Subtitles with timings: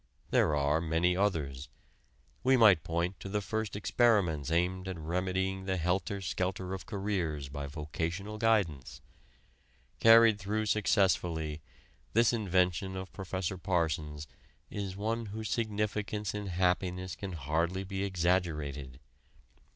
[0.31, 1.69] There are many others.
[2.43, 7.49] We might point to the first experiments aimed at remedying the helter skelter of careers
[7.49, 9.01] by vocational guidance.
[9.99, 11.61] Carried through successfully,
[12.13, 13.61] this invention of Prof.
[13.61, 14.25] Parsons'
[14.71, 18.99] is one whose significance in happiness can hardly be exaggerated.